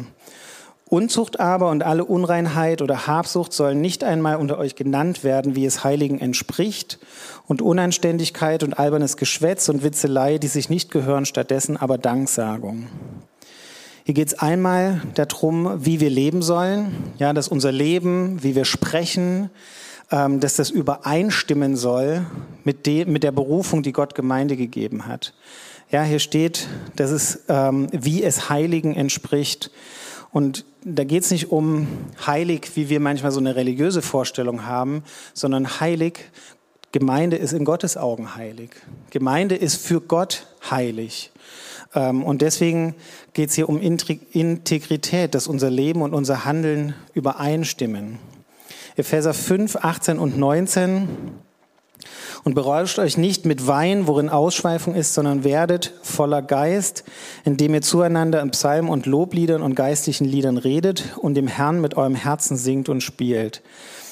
[0.86, 5.66] Unzucht aber und alle Unreinheit oder Habsucht sollen nicht einmal unter euch genannt werden, wie
[5.66, 7.00] es Heiligen entspricht,
[7.48, 12.88] und Unanständigkeit und albernes Geschwätz und Witzelei, die sich nicht gehören, stattdessen aber Danksagung.
[14.08, 18.64] Hier geht es einmal darum, wie wir leben sollen, ja, dass unser Leben, wie wir
[18.64, 19.50] sprechen,
[20.12, 22.26] ähm, dass das übereinstimmen soll
[22.64, 25.34] mit, de, mit der Berufung, die Gott Gemeinde gegeben hat.
[25.92, 29.72] Ja, hier steht, dass es, ähm, wie es Heiligen entspricht.
[30.32, 31.90] Und da geht es nicht um
[32.26, 36.32] heilig, wie wir manchmal so eine religiöse Vorstellung haben, sondern heilig
[36.94, 38.70] Gemeinde ist in Gottes Augen heilig.
[39.10, 41.32] Gemeinde ist für Gott heilig.
[41.94, 42.96] Ähm, und deswegen
[43.34, 48.20] geht es hier um Integrität, dass unser Leben und unser Handeln übereinstimmen.
[48.96, 51.08] Epheser 5, 18 und 19.
[52.44, 57.04] Und berauscht euch nicht mit Wein, worin Ausschweifung ist, sondern werdet voller Geist,
[57.44, 61.98] indem ihr zueinander in Psalmen und Lobliedern und geistlichen Liedern redet und dem Herrn mit
[61.98, 63.62] eurem Herzen singt und spielt.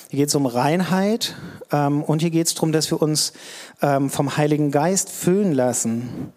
[0.09, 1.35] Hier geht es um Reinheit
[1.71, 3.33] ähm, und hier geht es darum, dass wir uns
[3.81, 6.33] ähm, vom Heiligen Geist füllen lassen.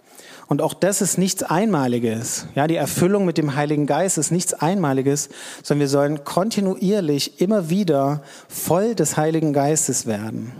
[0.49, 2.47] Und auch das ist nichts Einmaliges.
[2.55, 5.29] Ja, die Erfüllung mit dem Heiligen Geist ist nichts Einmaliges,
[5.63, 10.53] sondern wir sollen kontinuierlich immer wieder voll des Heiligen Geistes werden.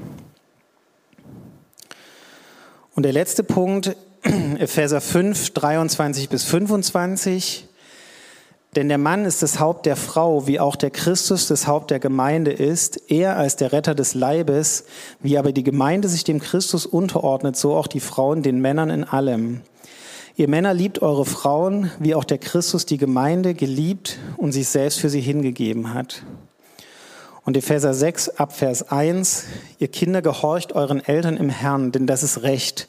[2.95, 3.97] Und der letzte Punkt,
[4.59, 7.65] Epheser 5, 23 bis 25.
[8.77, 12.01] Denn der Mann ist das Haupt der Frau, wie auch der Christus das Haupt der
[12.01, 14.85] Gemeinde ist, er als der Retter des Leibes,
[15.21, 19.05] wie aber die Gemeinde sich dem Christus unterordnet, so auch die Frauen den Männern in
[19.05, 19.63] allem.
[20.39, 25.01] Ihr Männer liebt eure Frauen, wie auch der Christus die Gemeinde geliebt und sich selbst
[25.01, 26.23] für sie hingegeben hat.
[27.45, 29.47] Und Epheser 6 ab Vers 1,
[29.81, 32.87] ihr Kinder gehorcht euren Eltern im Herrn, denn das ist Recht.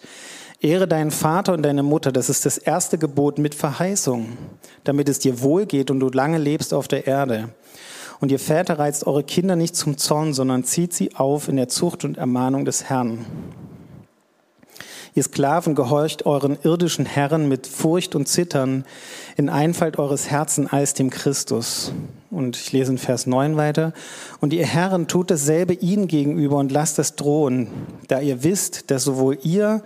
[0.59, 4.37] Ehre deinen Vater und deine Mutter, das ist das erste Gebot mit Verheißung,
[4.83, 7.49] damit es dir wohl geht und du lange lebst auf der Erde.
[8.19, 11.67] Und ihr Väter reizt eure Kinder nicht zum Zorn, sondern zieht sie auf in der
[11.67, 13.25] Zucht und Ermahnung des Herrn.
[15.15, 18.85] Ihr Sklaven gehorcht euren irdischen Herren mit Furcht und Zittern
[19.37, 21.91] in Einfalt eures Herzen als dem Christus.
[22.29, 23.93] Und ich lese in Vers 9 weiter.
[24.39, 27.69] Und ihr Herren tut dasselbe ihnen gegenüber und lasst es drohen,
[28.07, 29.81] da ihr wisst, dass sowohl ihr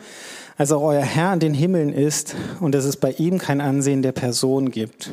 [0.58, 4.02] als auch euer Herr an den Himmeln ist und dass es bei ihm kein Ansehen
[4.02, 5.12] der Person gibt.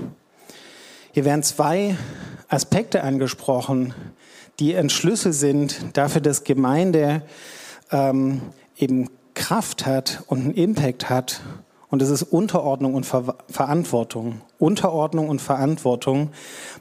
[1.13, 1.97] Hier werden zwei
[2.49, 3.95] Aspekte angesprochen,
[4.59, 7.23] die ein Schlüssel sind dafür, dass Gemeinde
[7.91, 8.43] ähm,
[8.77, 9.09] eben
[9.41, 11.41] Kraft hat und einen Impact hat.
[11.89, 14.43] Und es ist Unterordnung und Ver Verantwortung.
[14.59, 16.31] Unterordnung und Verantwortung,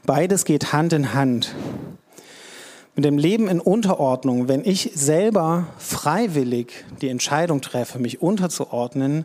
[0.04, 1.54] beides geht Hand in Hand.
[2.94, 9.24] Mit dem Leben in Unterordnung, wenn ich selber freiwillig die Entscheidung treffe, mich unterzuordnen,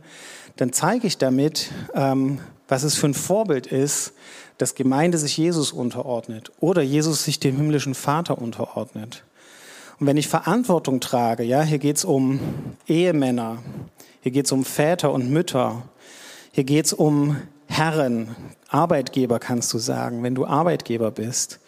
[0.56, 4.14] dann zeige ich damit, ähm, was es für ein Vorbild ist,
[4.58, 9.26] dass Gemeinde sich Jesus unterordnet oder Jesus sich dem himmlischen Vater unterordnet.
[10.00, 12.40] Und wenn ich Verantwortung trage, ja, hier geht es um
[12.88, 13.60] Ehemänner,
[14.22, 15.84] hier geht es um Väter und Mütter,
[16.52, 18.36] hier geht es um Herren,
[18.70, 21.60] Arbeitgeber kannst du sagen, wenn du Arbeitgeber bist.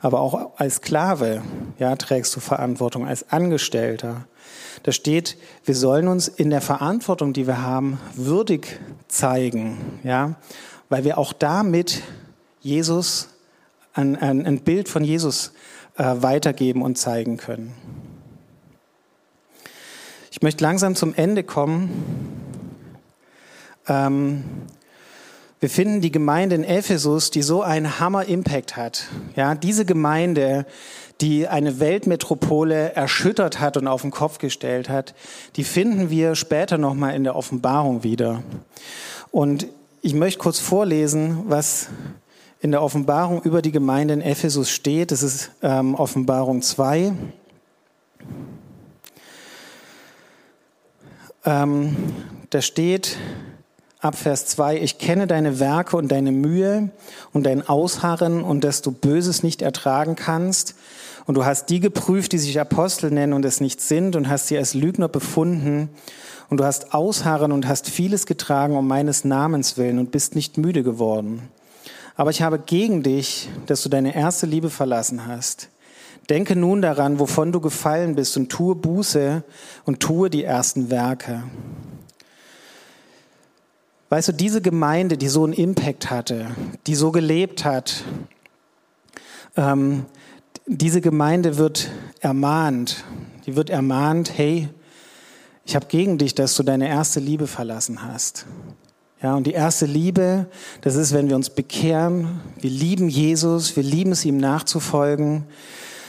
[0.00, 1.42] Aber auch als Sklave
[1.78, 4.26] ja, trägst du Verantwortung, als Angestellter.
[4.82, 10.36] Da steht, wir sollen uns in der Verantwortung, die wir haben, würdig zeigen, ja,
[10.88, 12.02] weil wir auch damit
[12.60, 13.28] Jesus,
[13.92, 15.52] ein, ein, ein Bild von Jesus
[15.96, 17.74] weitergeben und zeigen können.
[20.30, 22.40] Ich möchte langsam zum Ende kommen.
[23.88, 24.44] Ähm,
[25.58, 29.08] wir finden die Gemeinde in Ephesus, die so einen Hammer-Impact hat.
[29.36, 30.64] Ja, diese Gemeinde,
[31.20, 35.14] die eine Weltmetropole erschüttert hat und auf den Kopf gestellt hat,
[35.56, 38.42] die finden wir später nochmal in der Offenbarung wieder.
[39.30, 39.66] Und
[40.00, 41.88] ich möchte kurz vorlesen, was
[42.60, 45.12] in der Offenbarung über die Gemeinde in Ephesus steht.
[45.12, 47.12] Das ist ähm, Offenbarung 2.
[51.46, 51.96] Ähm,
[52.50, 53.16] da steht
[54.00, 56.90] ab Vers 2, ich kenne deine Werke und deine Mühe
[57.32, 60.74] und dein Ausharren und dass du Böses nicht ertragen kannst.
[61.26, 64.48] Und du hast die geprüft, die sich Apostel nennen und es nicht sind und hast
[64.48, 65.88] sie als Lügner befunden.
[66.48, 70.58] Und du hast Ausharren und hast vieles getragen um meines Namens willen und bist nicht
[70.58, 71.48] müde geworden.
[72.20, 75.70] Aber ich habe gegen dich, dass du deine erste Liebe verlassen hast.
[76.28, 79.42] Denke nun daran, wovon du gefallen bist und tue Buße
[79.86, 81.44] und tue die ersten Werke.
[84.10, 86.48] Weißt du, diese Gemeinde, die so einen Impact hatte,
[86.86, 88.04] die so gelebt hat,
[89.56, 90.04] ähm,
[90.66, 93.02] diese Gemeinde wird ermahnt.
[93.46, 94.68] Die wird ermahnt, hey,
[95.64, 98.44] ich habe gegen dich, dass du deine erste Liebe verlassen hast.
[99.22, 100.46] Ja, und die erste Liebe,
[100.80, 102.40] das ist, wenn wir uns bekehren.
[102.58, 105.44] Wir lieben Jesus, wir lieben es, ihm nachzufolgen.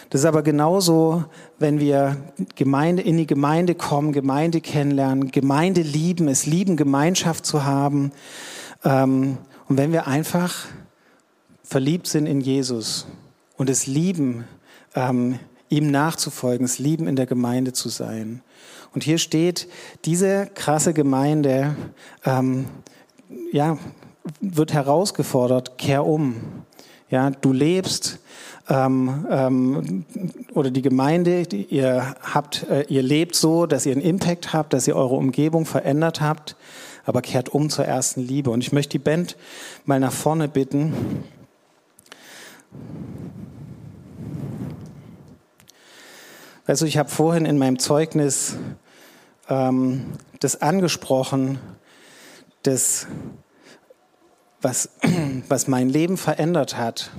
[0.09, 1.25] Das ist aber genauso,
[1.59, 2.15] wenn wir
[2.55, 8.13] Gemeinde, in die Gemeinde kommen, Gemeinde kennenlernen, Gemeinde lieben, es lieben, Gemeinschaft zu haben.
[8.85, 10.67] Ähm, und wenn wir einfach
[11.63, 13.07] verliebt sind in Jesus
[13.57, 14.45] und es lieben,
[14.95, 18.41] ähm, ihm nachzufolgen, es lieben, in der Gemeinde zu sein.
[18.93, 19.67] Und hier steht,
[20.05, 21.75] diese krasse Gemeinde,
[22.25, 22.67] ähm,
[23.51, 23.77] ja,
[24.39, 26.35] wird herausgefordert, kehr um.
[27.09, 28.19] Ja, du lebst
[28.69, 30.05] ähm, ähm,
[30.53, 34.73] oder die Gemeinde, die ihr habt, äh, ihr lebt so, dass ihr einen Impact habt,
[34.73, 36.55] dass ihr eure Umgebung verändert habt,
[37.05, 38.49] aber kehrt um zur ersten Liebe.
[38.49, 39.35] Und ich möchte die Band
[39.85, 40.93] mal nach vorne bitten.
[46.65, 48.55] Also ich habe vorhin in meinem Zeugnis
[49.49, 50.05] ähm,
[50.39, 51.59] das angesprochen,
[52.63, 53.07] das,
[54.61, 54.89] was,
[55.49, 57.11] was mein Leben verändert hat,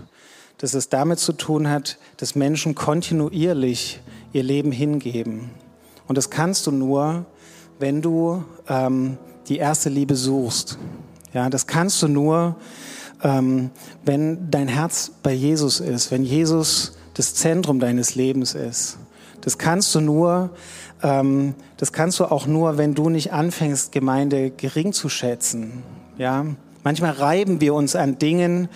[0.59, 4.01] dass es damit zu tun hat, dass Menschen kontinuierlich
[4.33, 5.51] ihr Leben hingeben.
[6.07, 7.27] Und das kannst du nur,
[7.79, 9.19] wenn du ähm,
[9.49, 10.79] die erste Liebe suchst.
[11.33, 12.57] Ja, das kannst du nur,
[13.23, 13.71] ähm,
[14.05, 18.99] wenn dein Herz bei Jesus ist, wenn Jesus das Zentrum deines Lebens ist.
[19.41, 20.51] Das kannst du nur,
[21.03, 25.83] ähm, das kannst du auch nur, wenn du nicht anfängst, Gemeinde gering zu schätzen.
[26.19, 26.47] Ja,
[26.85, 28.69] manchmal reiben wir uns an Dingen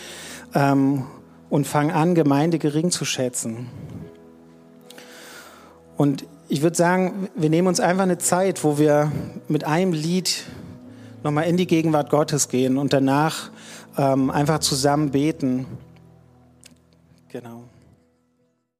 [0.54, 1.04] ähm,
[1.48, 3.68] und fangen an, Gemeinde gering zu schätzen.
[5.96, 9.10] Und ich würde sagen, wir nehmen uns einfach eine Zeit, wo wir
[9.48, 10.44] mit einem Lied
[11.22, 13.50] nochmal in die Gegenwart Gottes gehen und danach
[13.96, 15.66] ähm, einfach zusammen beten.
[17.28, 17.64] Genau.